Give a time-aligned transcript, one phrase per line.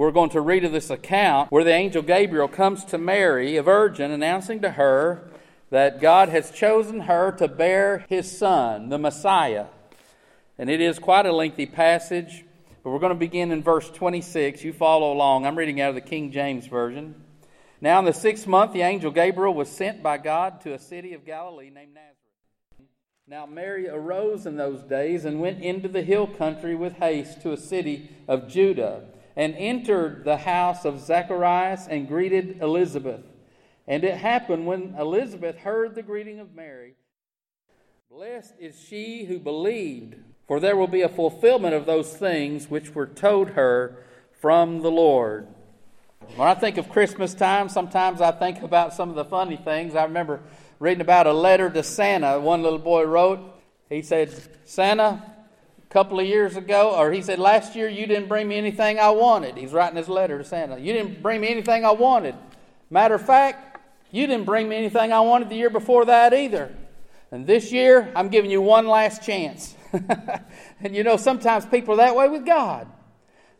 [0.00, 3.62] we're going to read of this account where the angel Gabriel comes to Mary, a
[3.62, 5.28] virgin, announcing to her
[5.68, 9.66] that God has chosen her to bear his son, the Messiah.
[10.56, 12.46] And it is quite a lengthy passage,
[12.82, 14.64] but we're going to begin in verse 26.
[14.64, 15.44] You follow along.
[15.44, 17.14] I'm reading out of the King James Version.
[17.82, 21.12] Now, in the sixth month, the angel Gabriel was sent by God to a city
[21.12, 22.16] of Galilee named Nazareth.
[23.28, 27.52] Now, Mary arose in those days and went into the hill country with haste to
[27.52, 29.02] a city of Judah,
[29.40, 33.22] and entered the house of Zacharias and greeted Elizabeth.
[33.88, 36.96] And it happened when Elizabeth heard the greeting of Mary
[38.10, 42.94] Blessed is she who believed, for there will be a fulfillment of those things which
[42.94, 44.04] were told her
[44.42, 45.46] from the Lord.
[46.36, 49.94] When I think of Christmas time, sometimes I think about some of the funny things.
[49.94, 50.40] I remember
[50.78, 53.40] reading about a letter to Santa one little boy wrote.
[53.88, 54.34] He said,
[54.66, 55.29] Santa,
[55.90, 59.10] couple of years ago, or he said, last year you didn't bring me anything I
[59.10, 59.56] wanted.
[59.56, 60.78] He's writing his letter to Santa.
[60.78, 62.36] You didn't bring me anything I wanted.
[62.90, 63.80] Matter of fact,
[64.12, 66.72] you didn't bring me anything I wanted the year before that either.
[67.32, 69.74] And this year, I'm giving you one last chance.
[70.80, 72.86] and you know, sometimes people are that way with God.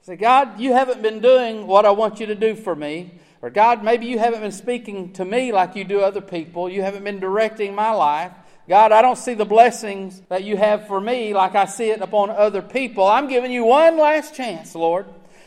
[0.03, 3.19] Say, God, you haven't been doing what I want you to do for me.
[3.43, 6.69] Or, God, maybe you haven't been speaking to me like you do other people.
[6.69, 8.33] You haven't been directing my life.
[8.71, 12.01] God, I don't see the blessings that you have for me like I see it
[12.01, 13.05] upon other people.
[13.05, 15.07] I'm giving you one last chance, Lord.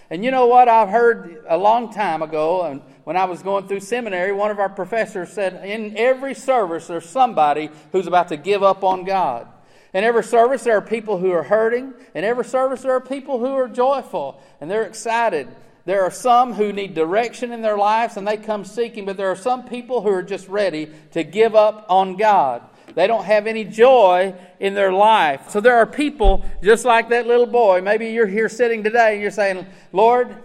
[0.09, 0.67] And you know what?
[0.67, 4.59] I've heard a long time ago, and when I was going through seminary, one of
[4.59, 9.47] our professors said, In every service, there's somebody who's about to give up on God.
[9.93, 11.93] In every service, there are people who are hurting.
[12.13, 15.47] In every service, there are people who are joyful and they're excited.
[15.85, 19.31] There are some who need direction in their lives and they come seeking, but there
[19.31, 22.63] are some people who are just ready to give up on God.
[22.95, 25.49] They don't have any joy in their life.
[25.49, 27.81] So there are people just like that little boy.
[27.81, 30.35] Maybe you're here sitting today and you're saying, Lord,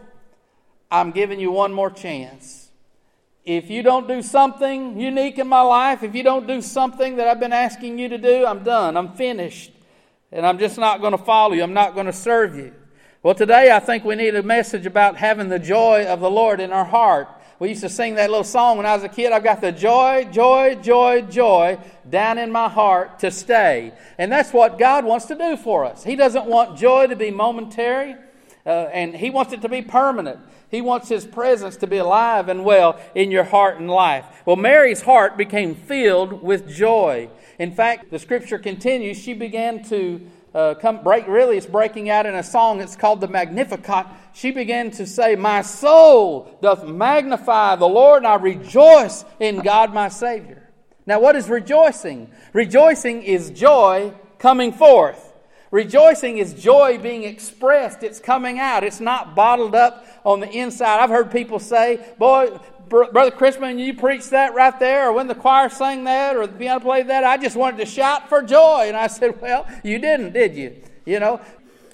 [0.90, 2.70] I'm giving you one more chance.
[3.44, 7.28] If you don't do something unique in my life, if you don't do something that
[7.28, 8.96] I've been asking you to do, I'm done.
[8.96, 9.72] I'm finished.
[10.30, 11.62] And I'm just not going to follow you.
[11.62, 12.74] I'm not going to serve you.
[13.22, 16.60] Well, today I think we need a message about having the joy of the Lord
[16.60, 17.28] in our heart.
[17.58, 19.32] We used to sing that little song when I was a kid.
[19.32, 23.92] I've got the joy, joy, joy, joy down in my heart to stay.
[24.16, 26.04] And that's what God wants to do for us.
[26.04, 28.14] He doesn't want joy to be momentary,
[28.64, 30.38] uh, and He wants it to be permanent.
[30.70, 34.24] He wants His presence to be alive and well in your heart and life.
[34.46, 37.28] Well, Mary's heart became filled with joy.
[37.58, 40.20] In fact, the scripture continues, she began to
[40.54, 44.06] uh, come break really it's breaking out in a song it's called the magnificat
[44.38, 49.92] she began to say my soul doth magnify the lord and i rejoice in god
[49.92, 50.70] my savior
[51.06, 55.24] now what is rejoicing rejoicing is joy coming forth
[55.70, 58.02] Rejoicing is joy being expressed.
[58.02, 58.84] It's coming out.
[58.84, 61.00] It's not bottled up on the inside.
[61.00, 65.34] I've heard people say, Boy, Brother Chrisman, you preached that right there, or when the
[65.34, 68.84] choir sang that, or the piano played that, I just wanted to shout for joy.
[68.86, 70.76] And I said, Well, you didn't, did you?
[71.04, 71.40] You know,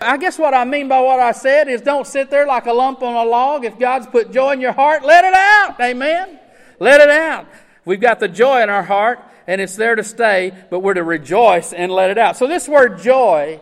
[0.00, 2.72] I guess what I mean by what I said is don't sit there like a
[2.72, 3.64] lump on a log.
[3.64, 5.80] If God's put joy in your heart, let it out.
[5.80, 6.38] Amen.
[6.78, 7.46] Let it out.
[7.84, 11.04] We've got the joy in our heart, and it's there to stay, but we're to
[11.04, 12.36] rejoice and let it out.
[12.36, 13.60] So, this word joy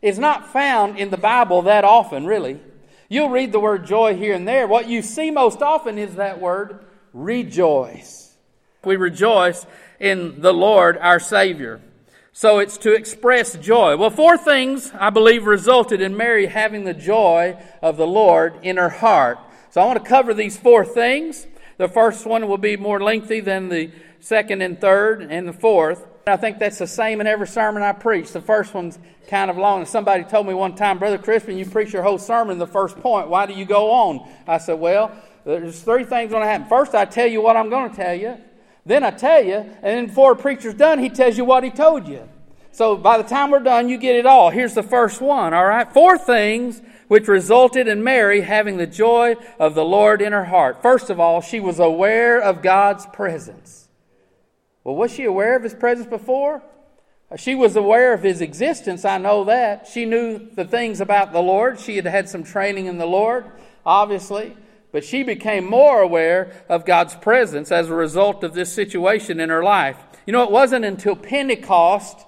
[0.00, 2.60] is not found in the Bible that often, really.
[3.08, 4.66] You'll read the word joy here and there.
[4.66, 8.34] What you see most often is that word rejoice.
[8.84, 9.66] We rejoice
[9.98, 11.80] in the Lord our Savior.
[12.38, 13.96] So it's to express joy.
[13.96, 18.76] Well, four things I believe resulted in Mary having the joy of the Lord in
[18.76, 19.40] her heart.
[19.70, 21.48] So I want to cover these four things.
[21.78, 23.90] The first one will be more lengthy than the
[24.20, 26.06] second and third and the fourth.
[26.28, 28.30] I think that's the same in every sermon I preach.
[28.30, 29.80] The first one's kind of long.
[29.80, 33.00] And Somebody told me one time, Brother Crispin, you preach your whole sermon the first
[33.00, 33.28] point.
[33.28, 34.32] Why do you go on?
[34.46, 35.10] I said, Well,
[35.44, 36.68] there's three things going to happen.
[36.68, 38.38] First, I tell you what I'm going to tell you.
[38.88, 41.68] Then I tell you, and then before a preacher's done, he tells you what he
[41.68, 42.26] told you.
[42.72, 44.48] So by the time we're done, you get it all.
[44.48, 45.92] Here's the first one, all right?
[45.92, 50.80] Four things which resulted in Mary having the joy of the Lord in her heart.
[50.80, 53.88] First of all, she was aware of God's presence.
[54.84, 56.62] Well, was she aware of his presence before?
[57.36, 59.86] She was aware of his existence, I know that.
[59.86, 61.78] She knew the things about the Lord.
[61.78, 63.44] She had had some training in the Lord,
[63.84, 64.56] obviously.
[64.92, 69.50] But she became more aware of God's presence as a result of this situation in
[69.50, 69.98] her life.
[70.26, 72.18] You know, it wasn't until Pentecost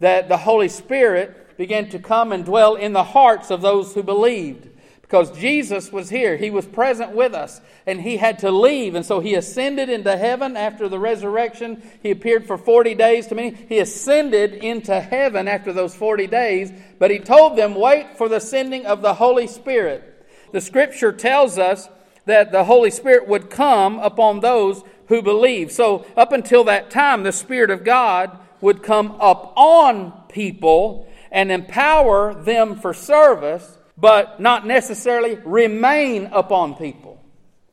[0.00, 4.02] that the Holy Spirit began to come and dwell in the hearts of those who
[4.02, 4.68] believed
[5.10, 6.36] because Jesus was here.
[6.36, 8.94] He was present with us, and he had to leave.
[8.94, 11.82] And so he ascended into heaven after the resurrection.
[12.00, 13.56] He appeared for 40 days to me.
[13.68, 18.38] He ascended into heaven after those 40 days, but he told them, Wait for the
[18.38, 20.06] sending of the Holy Spirit.
[20.52, 21.88] the scripture tells us
[22.30, 25.72] that the Holy Spirit would come upon those who believe.
[25.72, 31.50] So, up until that time, the Spirit of God would come up on people and
[31.50, 37.22] empower them for service, but not necessarily remain upon people.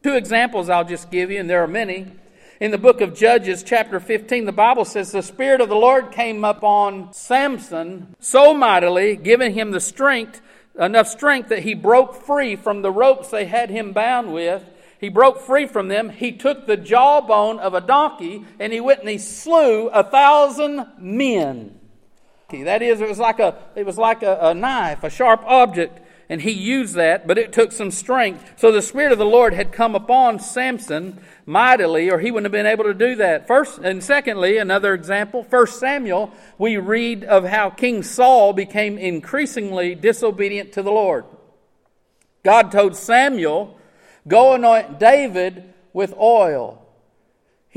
[0.03, 2.11] Two examples I'll just give you, and there are many.
[2.59, 6.11] In the book of Judges, chapter 15, the Bible says, The Spirit of the Lord
[6.11, 10.41] came upon Samson so mightily, giving him the strength,
[10.77, 14.63] enough strength that he broke free from the ropes they had him bound with.
[14.99, 16.09] He broke free from them.
[16.09, 20.87] He took the jawbone of a donkey and he went and he slew a thousand
[20.97, 21.79] men.
[22.49, 25.99] That is, it was like a, it was like a, a knife, a sharp object
[26.29, 28.53] and he used that, but it took some strength.
[28.57, 32.51] So the Spirit of the Lord had come upon Samson mightily, or he wouldn't have
[32.51, 33.47] been able to do that.
[33.47, 39.95] First and secondly, another example, First Samuel, we read of how King Saul became increasingly
[39.95, 41.23] disobedient to the Lord.
[42.43, 43.79] God told Samuel,
[44.27, 46.86] Go anoint David with oil.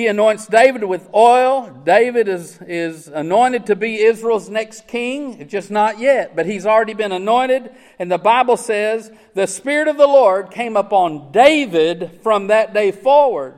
[0.01, 1.69] He anoints David with oil.
[1.85, 6.95] David is, is anointed to be Israel's next king, just not yet, but he's already
[6.95, 7.71] been anointed.
[7.99, 12.93] And the Bible says the Spirit of the Lord came upon David from that day
[12.93, 13.57] forward.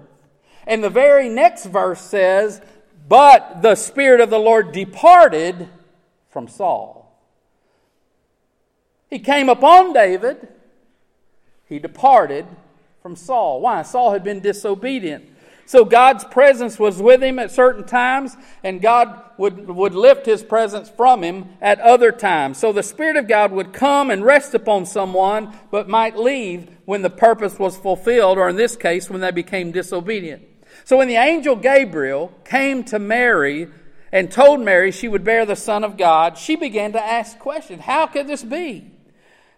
[0.66, 2.60] And the very next verse says,
[3.08, 5.68] But the Spirit of the Lord departed
[6.30, 7.16] from Saul.
[9.08, 10.48] He came upon David,
[11.66, 12.46] he departed
[13.00, 13.60] from Saul.
[13.60, 13.82] Why?
[13.82, 15.28] Saul had been disobedient.
[15.66, 20.42] So God's presence was with him at certain times, and God would, would lift his
[20.42, 22.58] presence from him at other times.
[22.58, 27.02] So the Spirit of God would come and rest upon someone, but might leave when
[27.02, 30.42] the purpose was fulfilled, or in this case, when they became disobedient.
[30.84, 33.68] So when the angel Gabriel came to Mary
[34.10, 37.82] and told Mary she would bear the Son of God, she began to ask questions.
[37.82, 38.90] How could this be?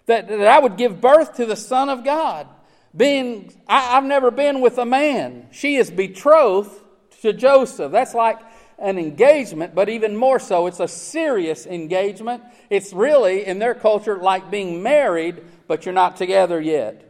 [0.07, 2.47] That, that I would give birth to the Son of God?
[2.97, 5.49] Being, I, I've never been with a man.
[5.51, 6.73] She is betrothed
[7.23, 7.91] to Joseph.
[7.93, 8.39] That's like
[8.79, 12.43] an engagement, but even more so, it's a serious engagement.
[12.71, 17.01] It's really, in their culture, like being married, but you're not together yet.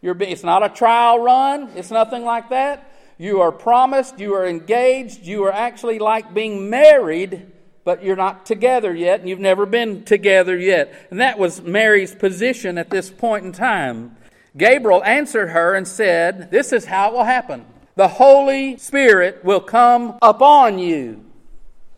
[0.00, 2.90] You're, it's not a trial run, it's nothing like that.
[3.18, 7.46] You are promised, you are engaged, you are actually like being married,
[7.84, 10.92] but you're not together yet, and you've never been together yet.
[11.10, 14.16] And that was Mary's position at this point in time.
[14.56, 17.64] Gabriel answered her and said, This is how it will happen.
[17.94, 21.24] The Holy Spirit will come upon you.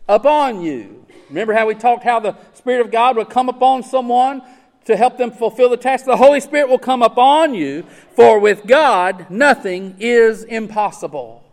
[0.07, 1.05] Upon you.
[1.29, 4.41] Remember how we talked how the Spirit of God would come upon someone
[4.85, 6.05] to help them fulfill the task?
[6.05, 7.83] The Holy Spirit will come upon you,
[8.15, 11.43] for with God nothing is impossible.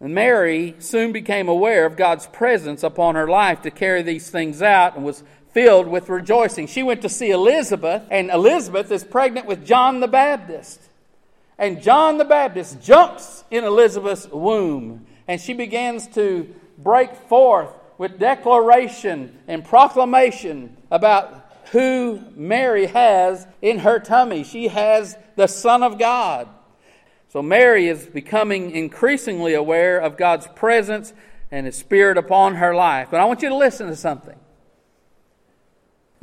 [0.00, 4.62] And Mary soon became aware of God's presence upon her life to carry these things
[4.62, 5.22] out and was
[5.54, 6.66] filled with rejoicing.
[6.66, 10.80] She went to see Elizabeth, and Elizabeth is pregnant with John the Baptist.
[11.56, 18.18] And John the Baptist jumps in Elizabeth's womb, and she begins to break forth with
[18.18, 24.42] declaration and proclamation about who Mary has in her tummy.
[24.42, 26.48] She has the Son of God.
[27.28, 31.12] So Mary is becoming increasingly aware of God's presence
[31.52, 33.08] and His Spirit upon her life.
[33.12, 34.38] But I want you to listen to something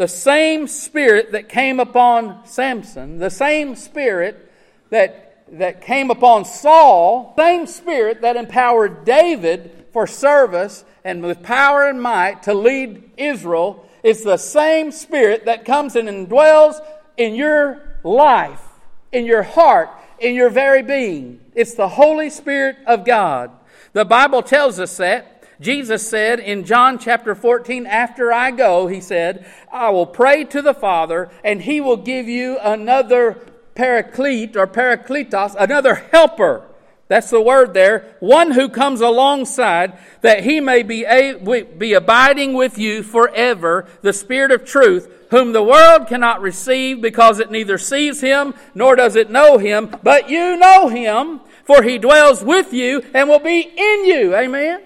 [0.02, 4.52] the same spirit that came upon Samson, the same spirit
[4.90, 11.88] that, that came upon Saul, same spirit that empowered David for service and with power
[11.88, 16.84] and might to lead Israel, is the same spirit that comes and indwells
[17.16, 18.64] in your life,
[19.12, 21.42] in your heart, in your very being.
[21.54, 23.52] It's the Holy Spirit of God.
[23.94, 25.31] The Bible tells us that.
[25.62, 30.62] Jesus said in John chapter 14, After I go, he said, I will pray to
[30.62, 33.34] the Father, and he will give you another
[33.76, 36.68] paraclete or parakletos, another helper.
[37.10, 38.16] That's the word there.
[38.22, 44.14] One who comes alongside that he may be, a, be abiding with you forever, the
[44.14, 49.16] Spirit of truth, whom the world cannot receive because it neither sees him nor does
[49.16, 53.60] it know him, but you know him, for he dwells with you and will be
[53.60, 54.36] in you.
[54.36, 54.82] Amen.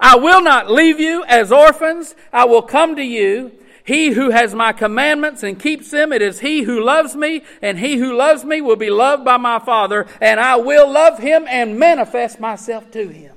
[0.00, 2.14] I will not leave you as orphans.
[2.32, 3.52] I will come to you.
[3.84, 7.78] He who has my commandments and keeps them, it is he who loves me, and
[7.78, 11.46] he who loves me will be loved by my Father, and I will love him
[11.48, 13.34] and manifest myself to him.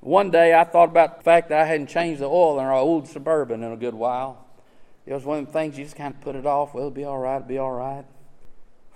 [0.00, 2.72] One day I thought about the fact that I hadn't changed the oil in our
[2.72, 4.46] old Suburban in a good while.
[5.06, 6.74] It was one of the things you just kind of put it off.
[6.74, 8.04] Well, it'll be all right, it'll be all right.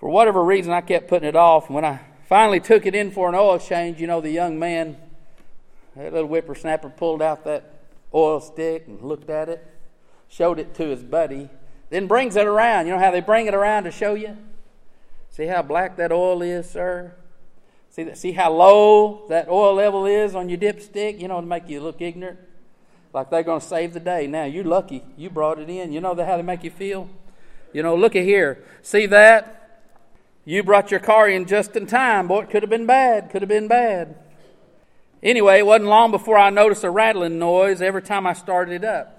[0.00, 1.70] For whatever reason, I kept putting it off.
[1.70, 4.96] When I finally took it in for an oil change, you know, the young man
[5.96, 7.72] that little whippersnapper pulled out that
[8.14, 9.66] oil stick and looked at it,
[10.28, 11.48] showed it to his buddy,
[11.90, 12.86] then brings it around.
[12.86, 14.36] You know how they bring it around to show you?
[15.30, 17.14] See how black that oil is, sir?
[17.90, 21.20] See, that, see how low that oil level is on your dipstick?
[21.20, 22.38] You know, to make you look ignorant?
[23.12, 24.26] Like they're going to save the day.
[24.26, 25.02] Now, you're lucky.
[25.16, 25.92] You brought it in.
[25.92, 27.08] You know how they make you feel?
[27.72, 28.62] You know, look at here.
[28.82, 29.82] See that?
[30.44, 32.28] You brought your car in just in time.
[32.28, 33.30] Boy, it could have been bad.
[33.30, 34.16] Could have been bad.
[35.22, 38.84] Anyway, it wasn't long before I noticed a rattling noise every time I started it
[38.84, 39.12] up.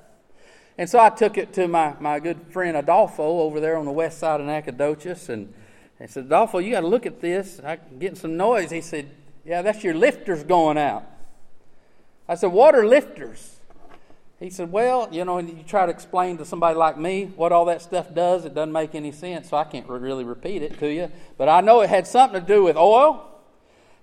[0.77, 3.91] And so I took it to my, my good friend Adolfo over there on the
[3.91, 5.53] west side of Nacogdoches and
[5.99, 7.59] I said, Adolfo, you got to look at this.
[7.65, 8.69] I'm getting some noise.
[8.69, 9.09] He said,
[9.43, 11.03] Yeah, that's your lifters going out.
[12.29, 13.55] I said, What are lifters?
[14.39, 17.51] He said, Well, you know, and you try to explain to somebody like me what
[17.51, 20.77] all that stuff does, it doesn't make any sense, so I can't really repeat it
[20.79, 21.11] to you.
[21.37, 23.36] But I know it had something to do with oil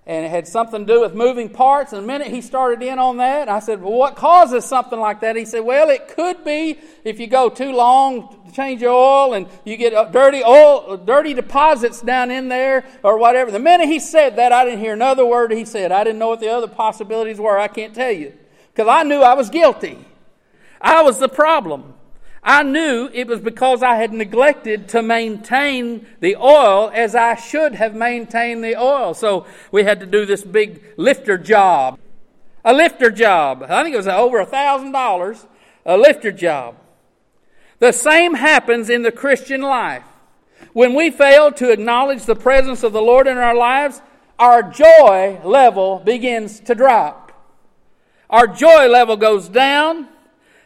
[0.07, 1.91] and it had something to do with moving parts.
[1.91, 5.21] And the minute he started in on that, I said, Well, what causes something like
[5.21, 5.35] that?
[5.35, 9.33] He said, Well, it could be if you go too long to change your oil
[9.33, 13.49] and you get uh, dirty oil, dirty deposits down in there or whatever.
[13.49, 15.91] The minute he said that, I didn't hear another word he said.
[15.91, 17.57] I didn't know what the other possibilities were.
[17.57, 18.33] I can't tell you
[18.73, 19.97] because I knew I was guilty.
[20.79, 21.95] I was the problem.
[22.47, 27.73] I knew it was because I had neglected to maintain the oil as I should
[27.73, 29.15] have maintained the oil.
[29.15, 31.97] So we had to do this big lifter job.
[32.63, 33.63] A lifter job.
[33.67, 35.47] I think it was over a thousand dollars.
[35.87, 36.75] A lifter job.
[37.79, 40.03] The same happens in the Christian life.
[40.71, 44.03] When we fail to acknowledge the presence of the Lord in our lives,
[44.37, 47.31] our joy level begins to drop.
[48.29, 50.09] Our joy level goes down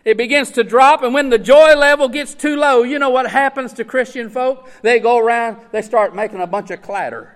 [0.05, 3.31] it begins to drop, and when the joy level gets too low, you know what
[3.31, 4.69] happens to Christian folk?
[4.81, 7.35] They go around, they start making a bunch of clatter.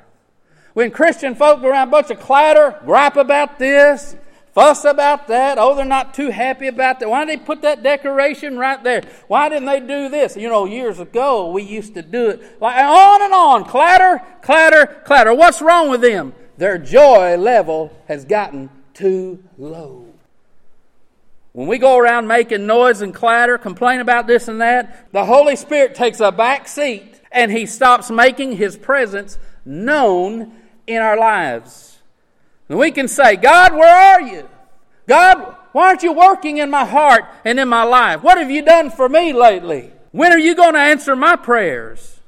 [0.74, 4.16] When Christian folk go around a bunch of clatter, gripe about this,
[4.54, 7.10] fuss about that, oh, they're not too happy about that.
[7.10, 9.04] Why did they put that decoration right there?
[9.28, 10.38] Why didn't they do this?
[10.38, 15.02] You know, years ago, we used to do it like on and on clatter, clatter,
[15.06, 15.34] clatter.
[15.34, 16.34] What's wrong with them?
[16.58, 20.13] Their joy level has gotten too low.
[21.54, 25.56] When we go around making noise and clatter, complain about this and that, the Holy
[25.56, 30.52] Spirit takes a back seat and He stops making His presence known
[30.88, 32.00] in our lives.
[32.68, 34.50] And we can say, God, where are you?
[35.08, 38.24] God, why aren't you working in my heart and in my life?
[38.24, 39.92] What have you done for me lately?
[40.12, 42.20] When are you going to answer my prayers?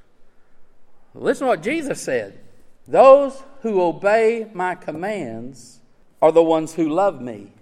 [1.15, 2.39] Listen to what Jesus said.
[2.87, 5.79] Those who obey my commands
[6.21, 7.53] are the ones who love me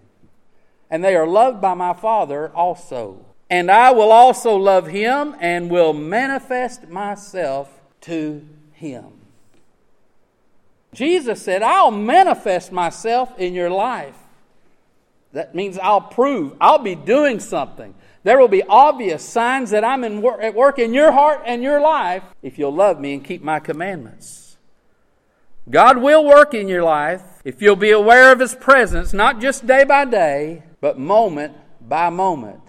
[0.89, 3.25] and they are loved by my Father also.
[3.49, 7.69] And I will also love him and will manifest myself
[8.01, 9.05] to him.
[10.93, 14.15] Jesus said, I'll manifest myself in your life.
[15.33, 17.95] That means I'll prove, I'll be doing something.
[18.23, 21.61] There will be obvious signs that I'm in wor- at work in your heart and
[21.61, 24.57] your life if you'll love me and keep my commandments.
[25.69, 29.67] God will work in your life if you'll be aware of His presence, not just
[29.67, 32.59] day by day, but moment by moment.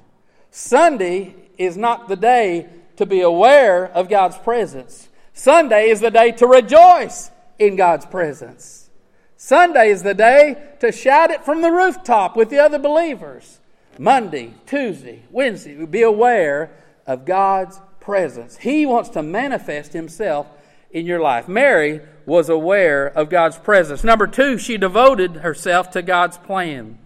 [0.52, 5.08] Sunday is not the day to be aware of God's presence.
[5.32, 8.88] Sunday is the day to rejoice in God's presence.
[9.36, 13.58] Sunday is the day to shout it from the rooftop with the other believers.
[13.98, 16.70] Monday, Tuesday, Wednesday, be aware
[17.08, 18.58] of God's presence.
[18.58, 20.46] He wants to manifest Himself
[20.92, 21.48] in your life.
[21.48, 24.04] Mary was aware of God's presence.
[24.04, 27.00] Number two, she devoted herself to God's plan.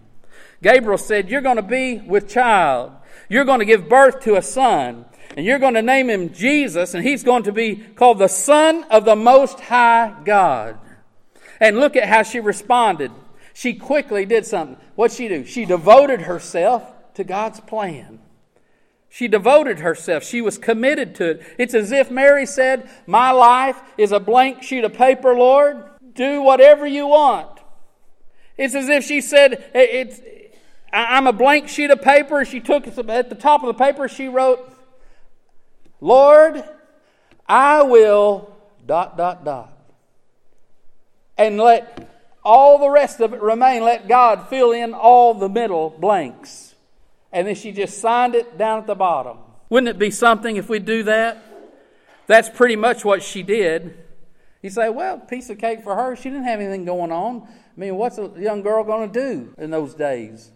[0.61, 2.91] Gabriel said, You're going to be with child.
[3.29, 5.05] You're going to give birth to a son.
[5.37, 8.83] And you're going to name him Jesus, and he's going to be called the Son
[8.85, 10.79] of the Most High God.
[11.59, 13.11] And look at how she responded.
[13.53, 14.77] She quickly did something.
[14.95, 15.45] What'd she do?
[15.45, 18.19] She devoted herself to God's plan.
[19.09, 20.23] She devoted herself.
[20.23, 21.41] She was committed to it.
[21.57, 25.83] It's as if Mary said, My life is a blank sheet of paper, Lord.
[26.13, 27.59] Do whatever you want.
[28.57, 30.19] It's as if she said, it's,
[30.91, 32.43] I'm a blank sheet of paper.
[32.45, 32.95] She took at
[33.29, 34.73] the top of the paper, she wrote,
[36.01, 36.63] Lord,
[37.47, 38.55] I will
[38.85, 39.73] dot, dot, dot.
[41.37, 42.09] And let
[42.43, 43.83] all the rest of it remain.
[43.83, 46.75] Let God fill in all the middle blanks.
[47.31, 49.37] And then she just signed it down at the bottom.
[49.69, 51.43] Wouldn't it be something if we do that?
[52.27, 53.97] That's pretty much what she did.
[54.61, 56.15] You say, well, piece of cake for her.
[56.15, 57.43] She didn't have anything going on.
[57.43, 60.51] I mean, what's a young girl going to do in those days?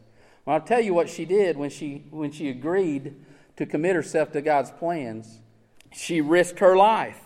[0.46, 3.16] Well, I'll tell you what she did when she, when she agreed
[3.58, 5.40] to commit herself to God's plans.
[5.92, 7.20] She risked her life.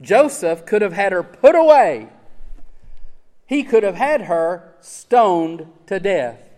[0.00, 2.08] Joseph could have had her put away,
[3.46, 6.50] he could have had her stoned to death.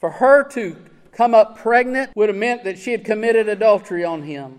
[0.00, 0.76] For her to
[1.12, 4.58] come up pregnant would have meant that she had committed adultery on him.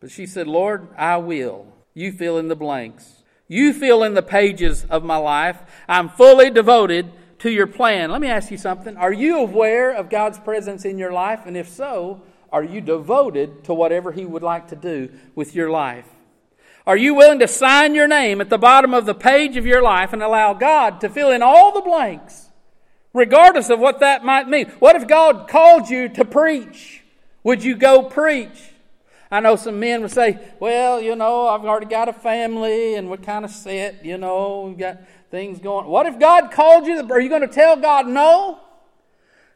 [0.00, 1.66] But she said, Lord, I will.
[1.92, 3.24] You fill in the blanks.
[3.48, 5.58] You fill in the pages of my life.
[5.88, 8.10] I'm fully devoted to your plan.
[8.10, 8.96] Let me ask you something.
[8.96, 11.46] Are you aware of God's presence in your life?
[11.46, 12.22] And if so,
[12.52, 16.06] are you devoted to whatever He would like to do with your life?
[16.86, 19.82] Are you willing to sign your name at the bottom of the page of your
[19.82, 22.50] life and allow God to fill in all the blanks,
[23.14, 24.66] regardless of what that might mean?
[24.80, 27.02] What if God called you to preach?
[27.42, 28.73] Would you go preach?
[29.34, 33.10] I know some men would say, well, you know, I've already got a family and
[33.10, 35.00] we're kind of set, you know, we've got
[35.32, 35.88] things going.
[35.88, 37.00] What if God called you?
[37.10, 38.60] Are you going to tell God no?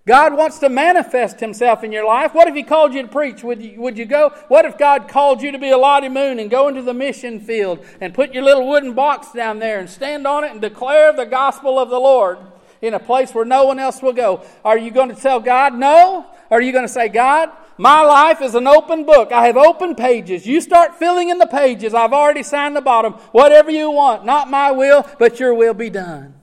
[0.04, 2.34] God wants to manifest himself in your life.
[2.34, 3.44] What if he called you to preach?
[3.44, 4.30] Would you, would you go?
[4.48, 7.38] What if God called you to be a Lottie Moon and go into the mission
[7.38, 11.12] field and put your little wooden box down there and stand on it and declare
[11.12, 12.38] the gospel of the Lord
[12.80, 14.44] in a place where no one else will go?
[14.64, 16.26] Are you going to tell God no?
[16.50, 19.30] Or are you going to say, God, my life is an open book.
[19.30, 20.46] I have open pages.
[20.46, 21.94] You start filling in the pages.
[21.94, 23.12] I've already signed the bottom.
[23.32, 26.34] Whatever you want, not my will, but your will be done.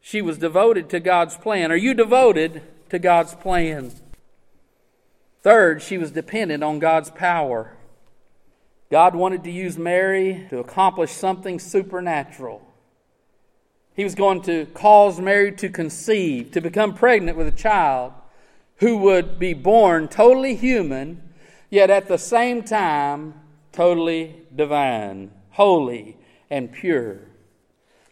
[0.00, 1.72] She was devoted to God's plan.
[1.72, 3.92] Are you devoted to God's plan?
[5.42, 7.76] Third, she was dependent on God's power.
[8.90, 12.65] God wanted to use Mary to accomplish something supernatural.
[13.96, 18.12] He was going to cause Mary to conceive, to become pregnant with a child
[18.76, 21.22] who would be born totally human,
[21.70, 23.34] yet at the same time
[23.72, 26.16] totally divine, holy,
[26.50, 27.20] and pure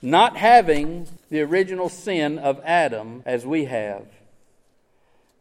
[0.05, 4.07] not having the original sin of Adam as we have.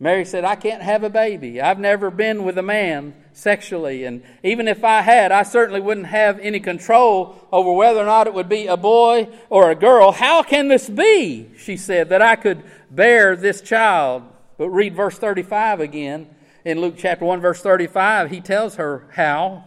[0.04, 1.62] Mary said, I can't have a baby.
[1.62, 4.04] I've never been with a man sexually.
[4.04, 8.28] And even if I had, I certainly wouldn't have any control over whether or not
[8.28, 10.12] it would be a boy or a girl.
[10.12, 14.24] How can this be, she said, that I could bear this child?
[14.58, 16.28] But read verse 35 again.
[16.66, 19.64] In Luke chapter 1, verse 35, he tells her how.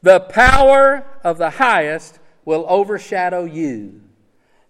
[0.00, 4.00] The power of the highest will overshadow you.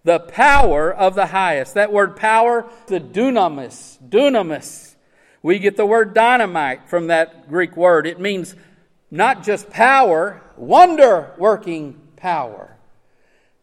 [0.03, 1.75] The power of the highest.
[1.75, 3.97] That word power, the dunamis.
[4.09, 4.95] Dunamis.
[5.43, 8.07] We get the word dynamite from that Greek word.
[8.07, 8.55] It means
[9.09, 12.77] not just power, wonder working power.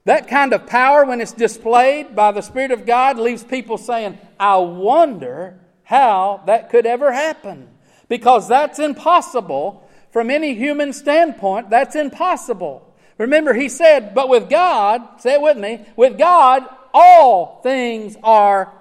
[0.04, 4.18] That kind of power, when it's displayed by the Spirit of God, leaves people saying,
[4.40, 7.68] I wonder how that could ever happen.
[8.08, 9.86] Because that's impossible.
[10.10, 12.87] From any human standpoint, that's impossible.
[13.18, 18.72] Remember, he said, but with God, say it with me, with God, all things are.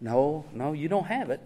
[0.00, 1.40] No, no, you don't have it.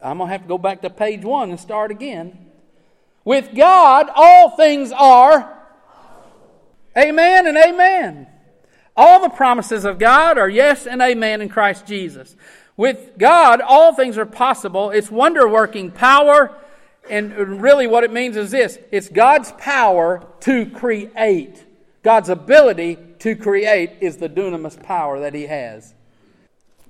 [0.00, 2.46] I'm going to have to go back to page one and start again.
[3.24, 5.58] With God, all things are.
[6.96, 8.26] Amen and amen.
[8.96, 12.36] All the promises of God are yes and amen in Christ Jesus.
[12.76, 14.90] With God, all things are possible.
[14.90, 16.56] It's wonder working power
[17.10, 21.64] and really, what it means is this it's God's power to create.
[22.02, 25.94] God's ability to create is the dunamis power that He has.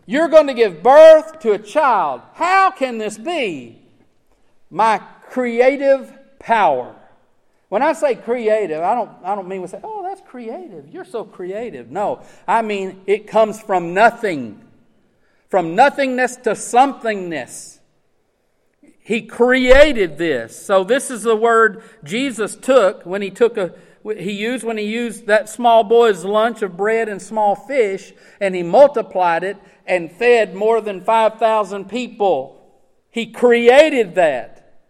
[0.07, 2.23] You're going to give birth to a child.
[2.35, 3.81] How can this be?
[4.71, 4.99] My
[5.31, 6.97] creative power.
[7.69, 10.91] When I say creative, I don't, I don't mean we say, oh, that's creative.
[10.91, 11.91] You're so creative.
[11.91, 14.61] No, I mean it comes from nothing.
[15.49, 17.79] From nothingness to somethingness.
[19.03, 20.65] He created this.
[20.65, 24.85] So this is the word Jesus took when he took a he used when he
[24.85, 30.11] used that small boy's lunch of bread and small fish and he multiplied it and
[30.11, 32.61] fed more than 5,000 people.
[33.11, 34.81] He created that.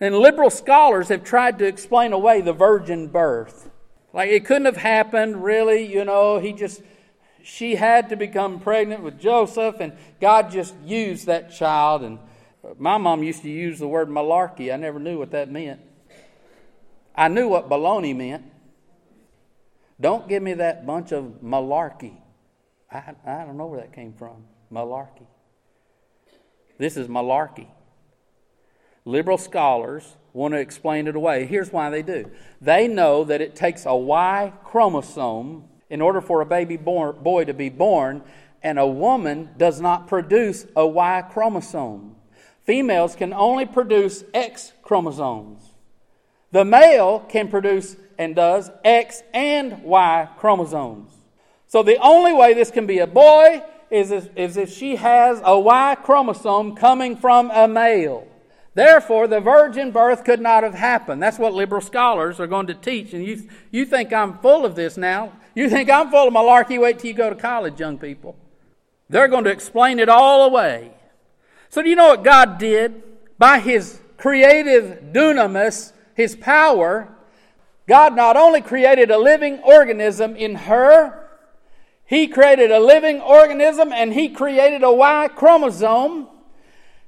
[0.00, 3.70] And liberal scholars have tried to explain away the virgin birth.
[4.12, 6.82] Like it couldn't have happened really, you know, he just
[7.42, 12.18] she had to become pregnant with Joseph and God just used that child and
[12.78, 14.72] my mom used to use the word malarkey.
[14.72, 15.80] I never knew what that meant.
[17.14, 18.44] I knew what baloney meant.
[20.00, 22.16] Don't give me that bunch of malarkey.
[22.90, 24.44] I, I don't know where that came from.
[24.72, 25.26] Malarkey.
[26.78, 27.66] This is malarkey.
[29.04, 31.46] Liberal scholars want to explain it away.
[31.46, 36.40] Here's why they do they know that it takes a Y chromosome in order for
[36.40, 38.22] a baby boy to be born,
[38.62, 42.16] and a woman does not produce a Y chromosome
[42.70, 45.60] females can only produce X chromosomes.
[46.52, 51.10] The male can produce and does X and Y chromosomes.
[51.66, 55.42] So the only way this can be a boy is if, is if she has
[55.44, 58.28] a Y chromosome coming from a male.
[58.74, 61.20] Therefore, the virgin birth could not have happened.
[61.20, 63.12] That's what liberal scholars are going to teach.
[63.14, 65.32] And you, you think I'm full of this now.
[65.56, 66.80] You think I'm full of malarkey.
[66.80, 68.36] Wait till you go to college, young people.
[69.08, 70.92] They're going to explain it all away.
[71.70, 73.02] So, do you know what God did?
[73.38, 77.08] By His creative dunamis, His power,
[77.88, 81.28] God not only created a living organism in her,
[82.04, 86.28] He created a living organism and He created a Y chromosome.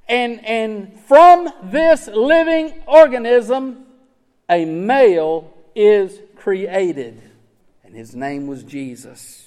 [0.07, 3.85] And, and from this living organism,
[4.49, 7.21] a male is created.
[7.83, 9.42] And his name was Jesus.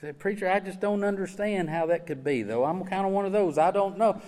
[0.00, 2.64] He said, Preacher, I just don't understand how that could be, though.
[2.64, 3.58] I'm kind of one of those.
[3.58, 4.22] I don't know.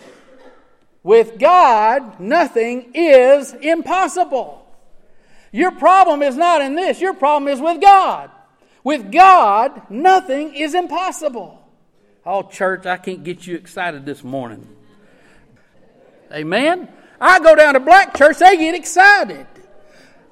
[1.05, 4.67] With God, nothing is impossible.
[5.53, 8.33] Your problem is not in this, your problem is with God.
[8.83, 11.63] With God, nothing is impossible.
[12.27, 14.67] Oh, church, I can't get you excited this morning.
[16.33, 16.89] Amen?
[17.21, 19.47] I go down to black church, they get excited.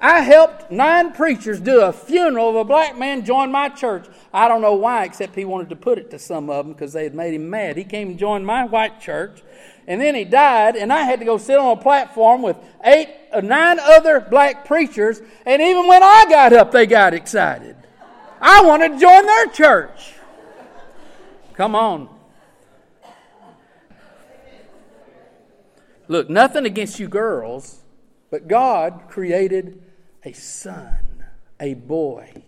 [0.01, 4.05] I helped nine preachers do a funeral of a black man join my church.
[4.33, 6.93] I don't know why, except he wanted to put it to some of them because
[6.93, 7.77] they had made him mad.
[7.77, 9.41] He came and joined my white church,
[9.87, 13.09] and then he died, and I had to go sit on a platform with eight
[13.33, 17.75] or nine other black preachers, and even when I got up, they got excited.
[18.39, 20.13] I wanted to join their church.
[21.53, 22.09] Come on.
[26.07, 27.81] Look, nothing against you girls,
[28.31, 29.81] but God created
[30.23, 31.25] a son,
[31.59, 32.43] a boy.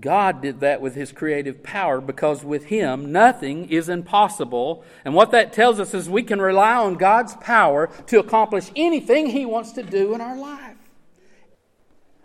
[0.00, 4.84] God did that with his creative power because with him nothing is impossible.
[5.04, 9.28] And what that tells us is we can rely on God's power to accomplish anything
[9.28, 10.76] he wants to do in our life.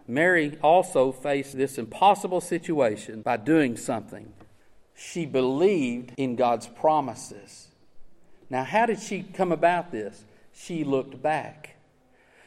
[0.08, 4.34] Mary also faced this impossible situation by doing something.
[4.94, 7.70] She believed in God's promises.
[8.50, 10.26] Now, how did she come about this?
[10.52, 11.71] She looked back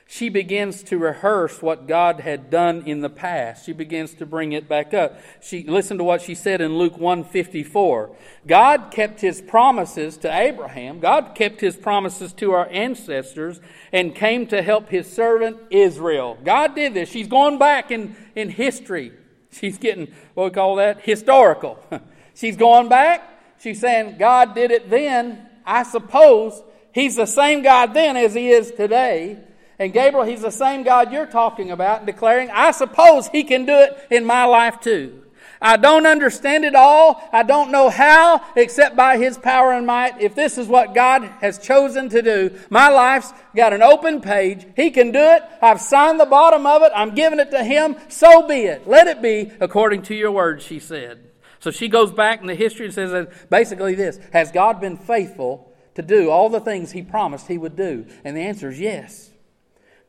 [0.06, 3.64] she begins to rehearse what God had done in the past.
[3.64, 5.18] She begins to bring it back up.
[5.40, 8.14] She listen to what she said in Luke 154.
[8.46, 11.00] God kept his promises to Abraham.
[11.00, 13.60] God kept his promises to our ancestors
[13.92, 16.38] and came to help his servant Israel.
[16.44, 17.08] God did this.
[17.08, 19.12] She's going back in, in history.
[19.50, 21.78] She's getting what we call that historical.
[22.34, 23.22] She's going back.
[23.58, 25.48] She's saying God did it then.
[25.64, 26.62] I suppose
[26.92, 29.38] he's the same God then as he is today.
[29.78, 33.74] And Gabriel, he's the same God you're talking about declaring, I suppose he can do
[33.74, 35.24] it in my life too.
[35.64, 37.26] I don't understand it all.
[37.32, 40.20] I don't know how, except by His power and might.
[40.20, 44.66] If this is what God has chosen to do, my life's got an open page.
[44.76, 45.42] He can do it.
[45.62, 46.92] I've signed the bottom of it.
[46.94, 47.96] I'm giving it to Him.
[48.08, 48.86] So be it.
[48.86, 51.30] Let it be according to your word, she said.
[51.60, 55.72] So she goes back in the history and says basically this Has God been faithful
[55.94, 58.04] to do all the things He promised He would do?
[58.22, 59.30] And the answer is yes.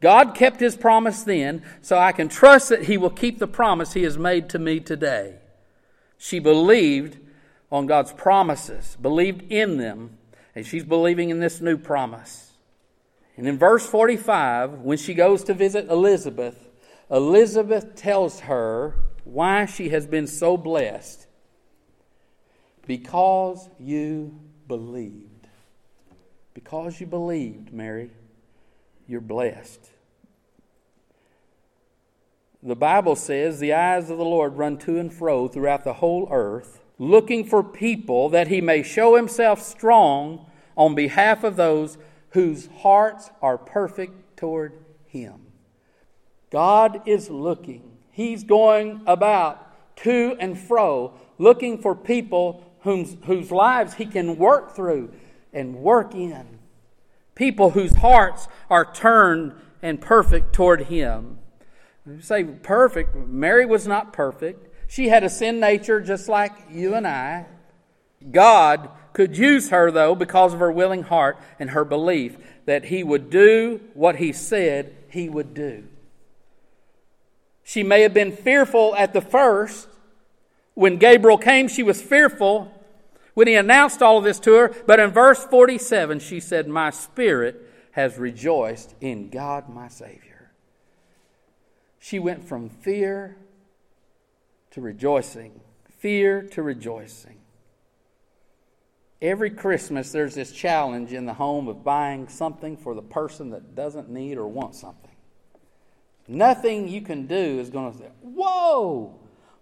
[0.01, 3.93] God kept his promise then, so I can trust that he will keep the promise
[3.93, 5.35] he has made to me today.
[6.17, 7.17] She believed
[7.71, 10.17] on God's promises, believed in them,
[10.53, 12.53] and she's believing in this new promise.
[13.37, 16.69] And in verse 45, when she goes to visit Elizabeth,
[17.09, 21.27] Elizabeth tells her why she has been so blessed.
[22.87, 25.47] Because you believed.
[26.53, 28.11] Because you believed, Mary
[29.07, 29.91] you're blessed.
[32.63, 36.27] The Bible says the eyes of the Lord run to and fro throughout the whole
[36.31, 41.97] earth, looking for people that he may show himself strong on behalf of those
[42.29, 44.73] whose hearts are perfect toward
[45.05, 45.45] him.
[46.49, 47.97] God is looking.
[48.11, 54.75] He's going about to and fro, looking for people whose, whose lives he can work
[54.75, 55.13] through
[55.53, 56.54] and work in
[57.35, 61.37] people whose hearts are turned and perfect toward Him.
[62.07, 63.15] You say perfect.
[63.15, 64.67] Mary was not perfect.
[64.87, 67.45] She had a sin nature just like you and I.
[68.31, 73.03] God could use her, though, because of her willing heart and her belief that He
[73.03, 75.85] would do what He said He would do.
[77.63, 79.87] She may have been fearful at the first.
[80.75, 82.71] When Gabriel came, she was fearful
[83.35, 84.75] when he announced all of this to her.
[84.87, 90.51] But in verse 47, she said, My spirit has rejoiced in God my Savior.
[91.99, 93.37] She went from fear
[94.71, 95.59] to rejoicing,
[95.99, 97.37] fear to rejoicing.
[99.21, 103.75] Every Christmas, there's this challenge in the home of buying something for the person that
[103.75, 105.11] doesn't need or want something.
[106.27, 109.17] Nothing you can do is going to say, Whoa,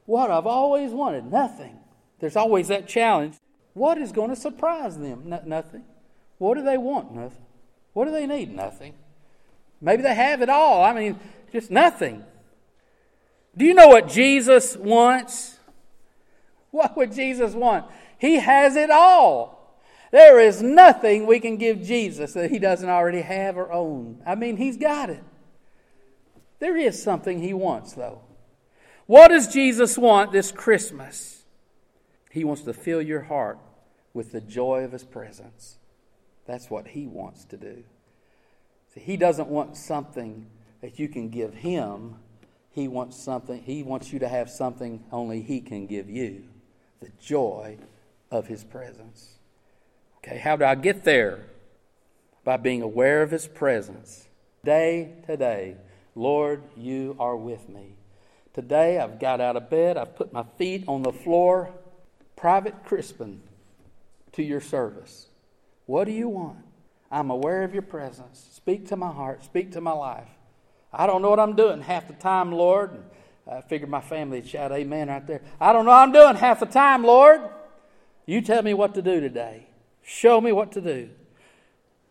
[0.06, 1.32] what I've always wanted.
[1.32, 1.78] Nothing.
[2.20, 3.36] There's always that challenge.
[3.74, 5.24] What is going to surprise them?
[5.26, 5.84] No, nothing.
[6.38, 7.14] What do they want?
[7.14, 7.46] Nothing.
[7.94, 8.56] What do they need?
[8.56, 8.94] Nothing.
[9.82, 10.84] Maybe they have it all.
[10.84, 11.20] I mean,
[11.52, 12.24] just nothing.
[13.56, 15.58] Do you know what Jesus wants?
[16.72, 17.86] What would Jesus want?
[18.18, 19.78] He has it all.
[20.12, 24.22] There is nothing we can give Jesus that He doesn't already have or own.
[24.26, 25.24] I mean, He's got it.
[26.60, 28.22] There is something He wants, though.
[29.08, 31.33] What does Jesus want this Christmas?
[32.34, 33.60] He wants to fill your heart
[34.12, 35.78] with the joy of His presence.
[36.48, 37.84] That's what He wants to do.
[38.92, 40.48] See, he doesn't want something
[40.82, 42.16] that you can give Him.
[42.72, 46.46] He wants something, He wants you to have something only He can give you
[47.02, 47.78] the joy
[48.32, 49.36] of His presence.
[50.18, 51.46] Okay, how do I get there?
[52.44, 54.28] By being aware of His presence.
[54.66, 55.78] Day to day,
[56.16, 57.94] Lord, you are with me.
[58.56, 61.72] Today I've got out of bed, I've put my feet on the floor.
[62.36, 63.42] Private Crispin
[64.34, 65.28] to your service.
[65.86, 66.60] What do you want?
[67.12, 68.48] I'm aware of your presence.
[68.54, 70.30] Speak to my heart, speak to my life.
[70.92, 72.92] I don't know what I'm doing half the time, Lord.
[72.92, 73.04] And
[73.50, 75.42] I figured my family would shout amen right there.
[75.60, 77.42] I don't know what I'm doing half the time, Lord.
[78.26, 79.68] You tell me what to do today.
[80.02, 81.10] Show me what to do.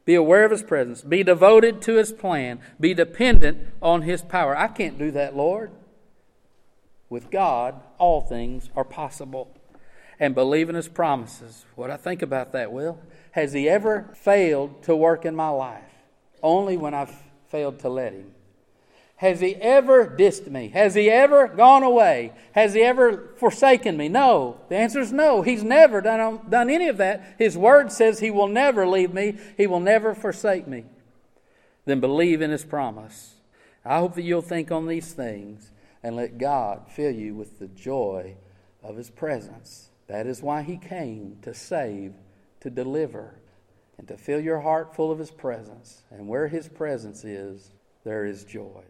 [0.04, 1.02] Be aware of His presence.
[1.02, 2.60] Be devoted to His plan.
[2.78, 4.56] Be dependent on His power.
[4.56, 5.70] I can't do that, Lord.
[7.08, 9.54] With God, all things are possible.
[10.22, 11.64] And believe in His promises.
[11.74, 12.96] What I think about that, Will,
[13.32, 15.82] has He ever failed to work in my life?
[16.44, 17.12] Only when I've
[17.48, 18.30] failed to let Him.
[19.16, 20.68] Has he ever dissed me?
[20.70, 22.32] Has he ever gone away?
[22.56, 24.08] Has he ever forsaken me?
[24.08, 24.60] No.
[24.68, 25.42] The answer is no.
[25.42, 27.36] He's never done, um, done any of that.
[27.38, 30.86] His word says he will never leave me, he will never forsake me.
[31.84, 33.34] Then believe in his promise.
[33.84, 35.70] I hope that you'll think on these things
[36.02, 38.34] and let God fill you with the joy
[38.82, 39.90] of his presence.
[40.12, 42.12] That is why he came to save,
[42.60, 43.40] to deliver,
[43.96, 46.02] and to fill your heart full of his presence.
[46.10, 47.72] And where his presence is,
[48.04, 48.82] there is joy.